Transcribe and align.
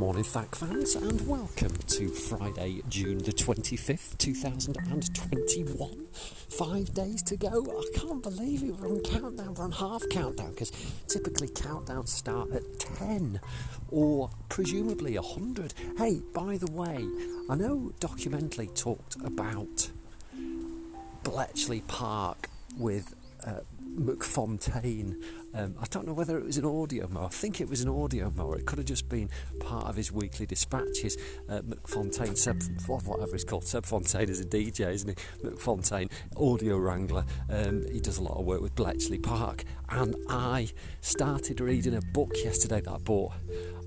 morning, 0.00 0.24
Thack 0.24 0.54
fans, 0.54 0.94
and 0.94 1.28
welcome 1.28 1.76
to 1.88 2.08
Friday, 2.08 2.80
June 2.88 3.18
the 3.18 3.32
25th, 3.32 4.16
2021. 4.16 6.06
Five 6.48 6.94
days 6.94 7.22
to 7.24 7.36
go. 7.36 7.66
I 7.68 7.98
can't 7.98 8.22
believe 8.22 8.62
it. 8.62 8.76
We're 8.76 8.88
on 8.88 9.00
countdown, 9.02 9.52
we're 9.52 9.64
on 9.64 9.72
half 9.72 10.08
countdown 10.08 10.52
because 10.52 10.72
typically 11.06 11.48
countdowns 11.48 12.08
start 12.08 12.50
at 12.52 12.62
10 12.78 13.42
or 13.90 14.30
presumably 14.48 15.18
100. 15.18 15.74
Hey, 15.98 16.22
by 16.32 16.56
the 16.56 16.72
way, 16.72 17.06
I 17.50 17.54
know 17.56 17.92
Documentally 18.00 18.74
talked 18.74 19.16
about 19.16 19.90
Bletchley 21.24 21.82
Park 21.82 22.48
with 22.78 23.14
uh, 23.46 23.60
McFontaine. 23.98 25.22
Um, 25.52 25.74
I 25.80 25.84
don't 25.90 26.06
know 26.06 26.12
whether 26.12 26.38
it 26.38 26.44
was 26.44 26.56
an 26.58 26.64
audio 26.64 27.08
mo. 27.08 27.24
I 27.24 27.28
think 27.28 27.60
it 27.60 27.68
was 27.68 27.80
an 27.80 27.88
audio 27.88 28.30
mo. 28.30 28.52
It 28.52 28.66
could 28.66 28.78
have 28.78 28.86
just 28.86 29.08
been 29.08 29.28
part 29.58 29.86
of 29.86 29.96
his 29.96 30.12
weekly 30.12 30.46
dispatches. 30.46 31.16
Uh, 31.48 31.60
McFontaine, 31.62 32.36
Seb, 32.36 32.62
whatever 32.86 33.32
he's 33.32 33.44
called, 33.44 33.66
Seb 33.66 33.84
Fontaine 33.84 34.28
is 34.28 34.40
a 34.40 34.44
DJ, 34.44 34.92
isn't 34.92 35.18
he? 35.18 35.48
McFontaine, 35.48 36.10
audio 36.36 36.76
wrangler. 36.78 37.24
Um, 37.48 37.84
he 37.90 38.00
does 38.00 38.18
a 38.18 38.22
lot 38.22 38.38
of 38.38 38.44
work 38.44 38.60
with 38.60 38.74
Bletchley 38.74 39.18
Park. 39.18 39.64
And 39.88 40.14
I 40.28 40.68
started 41.00 41.60
reading 41.60 41.94
a 41.94 42.00
book 42.00 42.32
yesterday 42.36 42.80
that 42.80 42.92
I 42.92 42.98
bought 42.98 43.32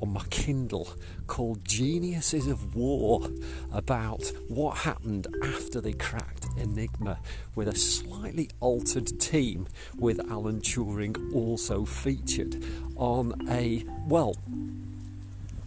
on 0.00 0.12
my 0.12 0.24
Kindle 0.30 0.88
called 1.26 1.64
Geniuses 1.64 2.46
of 2.46 2.74
War 2.74 3.28
about 3.72 4.32
what 4.48 4.78
happened 4.78 5.26
after 5.42 5.80
they 5.80 5.92
cracked 5.92 6.46
Enigma 6.56 7.18
with 7.54 7.68
a 7.68 7.76
slightly 7.76 8.50
altered 8.60 9.20
team 9.20 9.66
with 9.96 10.20
Alan 10.30 10.60
Turing 10.60 11.34
also 11.34 11.84
featured 11.84 12.62
on 12.96 13.46
a, 13.50 13.84
well, 14.06 14.36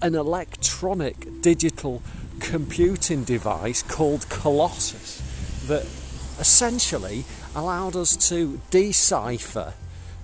an 0.01 0.15
electronic 0.15 1.41
digital 1.41 2.01
computing 2.39 3.23
device 3.23 3.83
called 3.83 4.27
Colossus 4.29 5.21
that 5.67 5.85
essentially 6.39 7.23
allowed 7.55 7.95
us 7.95 8.29
to 8.29 8.59
decipher 8.71 9.73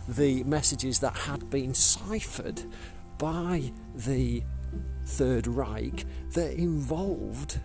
the 0.08 0.44
messages 0.44 1.00
that 1.00 1.16
had 1.16 1.50
been 1.50 1.74
ciphered 1.74 2.64
by 3.18 3.72
the 3.96 4.44
Third 5.06 5.48
Reich 5.48 6.06
that 6.34 6.54
involved 6.54 7.60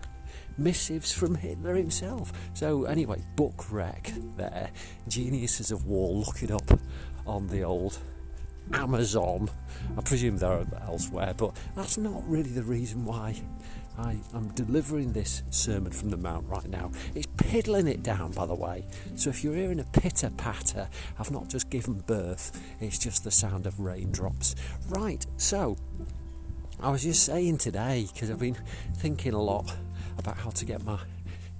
missives 0.57 1.11
from 1.11 1.35
Hitler 1.35 1.75
himself. 1.75 2.31
So, 2.53 2.85
anyway, 2.85 3.23
book 3.35 3.71
wreck 3.71 4.11
there. 4.37 4.71
Geniuses 5.07 5.71
of 5.71 5.85
War, 5.85 6.11
look 6.13 6.43
it 6.43 6.51
up 6.51 6.79
on 7.25 7.47
the 7.47 7.63
old 7.63 7.97
Amazon. 8.73 9.49
I 9.97 10.01
presume 10.01 10.37
they're 10.37 10.65
elsewhere, 10.81 11.33
but 11.35 11.55
that's 11.75 11.97
not 11.97 12.27
really 12.29 12.51
the 12.51 12.63
reason 12.63 13.05
why 13.05 13.35
I 13.97 14.17
am 14.33 14.47
delivering 14.49 15.13
this 15.13 15.43
sermon 15.51 15.91
from 15.91 16.09
the 16.09 16.17
Mount 16.17 16.47
right 16.47 16.67
now. 16.67 16.91
It's 17.13 17.27
piddling 17.37 17.87
it 17.87 18.01
down, 18.01 18.31
by 18.31 18.45
the 18.45 18.55
way. 18.55 18.85
So 19.15 19.29
if 19.29 19.43
you're 19.43 19.55
hearing 19.55 19.79
a 19.79 19.83
pitter 19.83 20.31
patter, 20.31 20.87
I've 21.19 21.31
not 21.31 21.47
just 21.47 21.69
given 21.69 21.95
birth, 22.07 22.59
it's 22.79 22.97
just 22.97 23.23
the 23.23 23.31
sound 23.31 23.67
of 23.67 23.79
raindrops. 23.79 24.55
Right, 24.89 25.25
so 25.37 25.77
I 26.79 26.89
was 26.89 27.03
just 27.03 27.23
saying 27.23 27.59
today, 27.59 28.07
because 28.11 28.31
I've 28.31 28.39
been 28.39 28.57
thinking 28.95 29.33
a 29.33 29.41
lot 29.41 29.73
about 30.17 30.37
how 30.37 30.49
to 30.49 30.65
get 30.65 30.83
my 30.83 30.99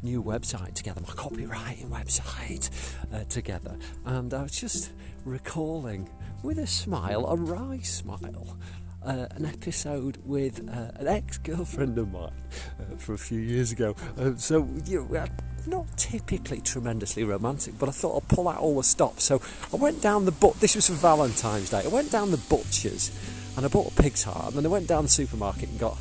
new 0.01 0.21
website 0.21 0.73
together, 0.73 1.01
my 1.01 1.13
copywriting 1.13 1.89
website 1.89 2.69
uh, 3.13 3.23
together, 3.25 3.77
and 4.05 4.33
I 4.33 4.43
was 4.43 4.59
just 4.59 4.91
recalling 5.23 6.09
with 6.41 6.57
a 6.57 6.67
smile, 6.67 7.25
a 7.27 7.35
wry 7.35 7.79
smile, 7.79 8.57
uh, 9.05 9.27
an 9.31 9.45
episode 9.45 10.17
with 10.25 10.67
uh, 10.69 10.91
an 10.95 11.07
ex 11.07 11.37
girlfriend 11.37 11.97
of 11.97 12.11
mine 12.11 12.31
uh, 12.79 12.95
from 12.97 13.15
a 13.15 13.17
few 13.17 13.39
years 13.39 13.71
ago. 13.71 13.95
Uh, 14.17 14.35
so, 14.37 14.67
you 14.85 15.07
know, 15.09 15.25
not 15.65 15.85
typically 15.97 16.61
tremendously 16.61 17.23
romantic, 17.23 17.77
but 17.79 17.89
I 17.89 17.91
thought 17.91 18.21
I'd 18.21 18.27
pull 18.27 18.49
out 18.49 18.59
all 18.59 18.77
the 18.77 18.83
stops. 18.83 19.23
So 19.23 19.41
I 19.71 19.77
went 19.77 20.01
down 20.01 20.25
the 20.25 20.31
but. 20.31 20.59
This 20.59 20.75
was 20.75 20.87
for 20.87 20.93
Valentine's 20.93 21.69
Day. 21.69 21.81
I 21.83 21.87
went 21.87 22.11
down 22.11 22.31
the 22.31 22.37
butcher's 22.49 23.11
and 23.55 23.65
I 23.65 23.69
bought 23.69 23.91
a 23.91 24.01
pig's 24.01 24.23
heart, 24.23 24.47
and 24.47 24.57
then 24.57 24.65
I 24.65 24.69
went 24.69 24.87
down 24.87 25.03
the 25.03 25.09
supermarket 25.09 25.69
and 25.69 25.79
got 25.79 25.97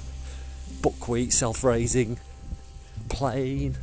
buckwheat, 0.80 1.32
self-raising, 1.32 2.18
plain, 3.08 3.76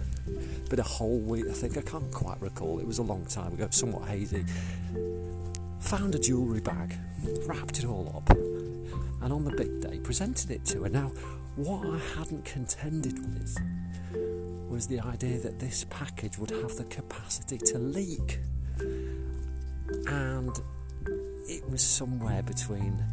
bit 0.70 0.80
of 0.80 0.88
whole 0.88 1.20
wheat. 1.20 1.46
I 1.48 1.54
think 1.54 1.78
I 1.78 1.82
can't 1.82 2.12
quite 2.12 2.42
recall. 2.42 2.80
It 2.80 2.88
was 2.88 2.98
a 2.98 3.04
long 3.04 3.26
time 3.26 3.54
ago, 3.54 3.68
somewhat 3.70 4.08
hazy. 4.08 4.44
Found 5.90 6.14
a 6.14 6.20
jewellery 6.20 6.60
bag, 6.62 6.96
wrapped 7.48 7.80
it 7.80 7.86
all 7.86 8.14
up, 8.16 8.30
and 8.30 9.34
on 9.34 9.44
the 9.44 9.50
big 9.50 9.82
day 9.82 9.98
presented 9.98 10.52
it 10.52 10.64
to 10.66 10.84
her. 10.84 10.90
Now, 10.90 11.12
what 11.56 11.84
I 11.88 11.98
hadn't 12.16 12.46
contended 12.46 13.18
with 13.18 13.58
was 14.70 14.86
the 14.86 15.00
idea 15.00 15.40
that 15.40 15.58
this 15.58 15.88
package 15.90 16.38
would 16.38 16.52
have 16.52 16.76
the 16.76 16.84
capacity 16.84 17.58
to 17.58 17.80
leak. 17.80 18.38
And 20.08 20.56
it 21.48 21.68
was 21.68 21.82
somewhere 21.82 22.44
between 22.44 23.04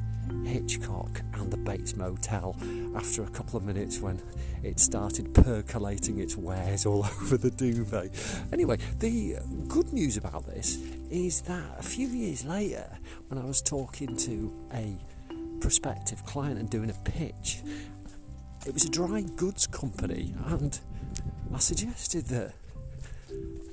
Hitchcock 0.45 1.21
and 1.35 1.51
the 1.51 1.57
Bates 1.57 1.97
Motel 1.97 2.57
after 2.97 3.23
a 3.23 3.29
couple 3.29 3.57
of 3.57 3.65
minutes 3.65 4.01
when 4.01 4.21
it 4.63 4.81
started 4.81 5.35
percolating 5.35 6.19
its 6.19 6.37
wares 6.37 6.87
all 6.87 7.05
over 7.23 7.37
the 7.37 7.51
duvet. 7.51 8.11
Anyway, 8.53 8.79
the 8.99 9.37
good 9.69 9.93
news 9.93 10.17
about 10.17 10.47
this 10.47 10.79
is 11.11 11.43
that 11.43 11.79
a 11.79 11.83
few 11.83 12.09
years 12.09 12.45
later, 12.45 12.99
when 13.29 13.41
I 13.41 13.45
was 13.45 13.63
talking 13.63 14.17
to 14.17 14.53
a 14.73 14.97
prospective 15.61 16.25
client 16.25 16.59
and 16.59 16.69
doing 16.71 16.91
a 16.91 17.11
pitch, 17.11 17.63
it 18.67 18.75
was 18.75 18.85
a 18.85 18.91
dry 18.91 19.23
goods 19.37 19.67
company, 19.67 20.35
and 20.47 20.79
I 21.55 21.59
suggested 21.59 22.27
that 22.27 22.53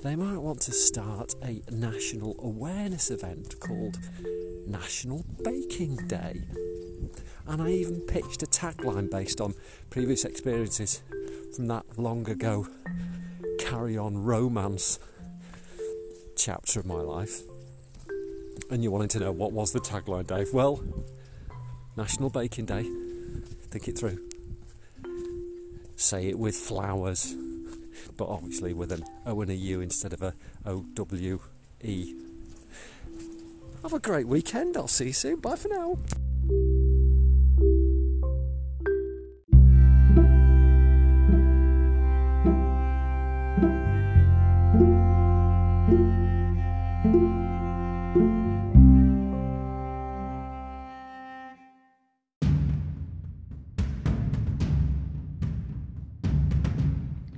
they 0.03 0.15
might 0.15 0.37
want 0.37 0.61
to 0.61 0.71
start 0.71 1.33
a 1.43 1.61
national 1.71 2.35
awareness 2.39 3.09
event 3.09 3.59
called 3.59 3.97
National 4.67 5.25
Baking 5.43 5.95
Day. 6.07 6.41
And 7.47 7.61
I 7.61 7.69
even 7.69 8.01
pitched 8.01 8.43
a 8.43 8.45
tagline 8.45 9.09
based 9.09 9.41
on 9.41 9.53
previous 9.89 10.25
experiences 10.25 11.01
from 11.55 11.67
that 11.67 11.85
long 11.97 12.29
ago 12.29 12.67
carry 13.59 13.97
on 13.97 14.23
romance 14.23 14.99
chapter 16.35 16.79
of 16.79 16.85
my 16.85 17.01
life. 17.01 17.41
And 18.69 18.83
you 18.83 18.91
wanted 18.91 19.09
to 19.11 19.19
know 19.19 19.31
what 19.31 19.51
was 19.51 19.71
the 19.71 19.79
tagline, 19.79 20.27
Dave? 20.27 20.53
Well, 20.53 20.83
National 21.95 22.29
Baking 22.29 22.65
Day. 22.65 22.83
Think 23.69 23.87
it 23.87 23.97
through. 23.97 24.19
Say 25.95 26.27
it 26.29 26.39
with 26.39 26.55
flowers 26.55 27.35
but 28.17 28.27
obviously 28.27 28.73
with 28.73 28.91
an 28.91 29.03
O 29.25 29.41
and 29.41 29.51
a 29.51 29.55
U 29.55 29.81
instead 29.81 30.13
of 30.13 30.21
a 30.21 30.33
O 30.65 30.85
W 30.93 31.39
E. 31.83 32.13
Have 33.83 33.91
a 33.91 33.99
great 33.99 34.27
weekend. 34.27 34.77
I'll 34.77 34.87
see 34.87 35.07
you 35.07 35.13
soon. 35.13 35.41
Bye 35.41 35.57
for 35.57 35.67
now. 35.67 35.97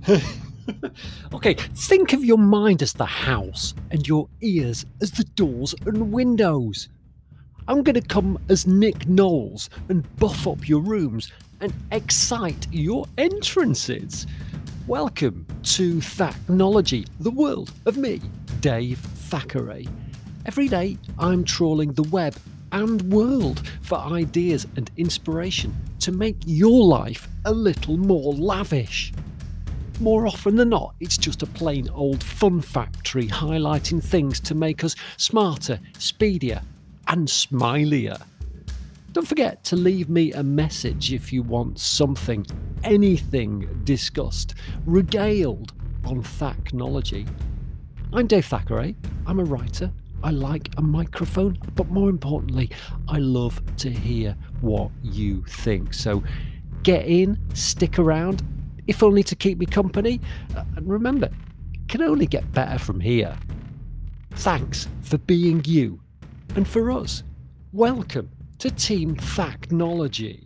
okay, 1.33 1.53
think 1.53 2.13
of 2.13 2.23
your 2.23 2.37
mind 2.37 2.81
as 2.81 2.93
the 2.93 3.05
house 3.05 3.73
and 3.91 4.07
your 4.07 4.27
ears 4.41 4.85
as 5.01 5.11
the 5.11 5.23
doors 5.23 5.75
and 5.85 6.11
windows. 6.11 6.89
I'm 7.67 7.83
going 7.83 7.99
to 7.99 8.07
come 8.07 8.37
as 8.49 8.67
Nick 8.67 9.07
Knowles 9.07 9.69
and 9.89 10.03
buff 10.17 10.47
up 10.47 10.67
your 10.67 10.81
rooms 10.81 11.31
and 11.61 11.73
excite 11.91 12.67
your 12.71 13.05
entrances. 13.17 14.27
Welcome 14.87 15.47
to 15.63 15.95
Thacknology, 15.95 17.07
the 17.19 17.31
world 17.31 17.71
of 17.85 17.97
me, 17.97 18.21
Dave 18.59 18.99
Thackeray. 18.99 19.87
Every 20.45 20.67
day 20.67 20.97
I'm 21.17 21.43
trawling 21.43 21.93
the 21.93 22.03
web 22.03 22.35
and 22.71 23.01
world 23.11 23.67
for 23.81 23.97
ideas 23.97 24.67
and 24.75 24.91
inspiration 24.97 25.75
to 26.01 26.11
make 26.11 26.37
your 26.45 26.85
life 26.85 27.27
a 27.45 27.51
little 27.51 27.97
more 27.97 28.33
lavish. 28.33 29.11
More 30.01 30.27
often 30.27 30.57
than 30.57 30.69
not, 30.69 30.93
it's 30.99 31.17
just 31.17 31.41
a 31.41 31.45
plain 31.45 31.89
old 31.89 32.21
fun 32.21 32.59
factory 32.59 33.27
highlighting 33.27 34.03
things 34.03 34.41
to 34.41 34.53
make 34.53 34.83
us 34.83 34.93
smarter, 35.15 35.79
speedier, 35.97 36.61
and 37.07 37.29
smilier. 37.29 38.21
Don't 39.13 39.25
forget 39.25 39.63
to 39.65 39.77
leave 39.77 40.09
me 40.09 40.33
a 40.33 40.43
message 40.43 41.13
if 41.13 41.31
you 41.31 41.43
want 41.43 41.79
something, 41.79 42.45
anything 42.83 43.69
discussed, 43.85 44.55
regaled 44.85 45.71
on 46.03 46.21
Thacknology. 46.21 47.25
I'm 48.11 48.27
Dave 48.27 48.47
Thackeray. 48.47 48.97
I'm 49.25 49.39
a 49.39 49.45
writer. 49.45 49.89
I 50.21 50.31
like 50.31 50.69
a 50.75 50.81
microphone, 50.81 51.57
but 51.75 51.87
more 51.87 52.09
importantly, 52.09 52.69
I 53.07 53.19
love 53.19 53.61
to 53.77 53.89
hear 53.89 54.35
what 54.59 54.91
you 55.01 55.45
think. 55.47 55.93
So 55.93 56.21
get 56.83 57.05
in, 57.05 57.39
stick 57.53 57.97
around, 57.97 58.43
if 58.87 59.03
only 59.03 59.23
to 59.23 59.35
keep 59.35 59.57
me 59.57 59.65
company. 59.65 60.21
Uh, 60.55 60.63
And 60.75 60.87
remember, 60.87 61.29
it 61.73 61.87
can 61.87 62.01
only 62.01 62.25
get 62.27 62.51
better 62.53 62.77
from 62.79 62.99
here. 62.99 63.37
Thanks 64.31 64.87
for 65.01 65.17
being 65.17 65.61
you. 65.65 65.99
And 66.55 66.67
for 66.67 66.91
us, 66.91 67.23
welcome 67.71 68.29
to 68.59 68.71
Team 68.71 69.15
Thacknology. 69.15 70.44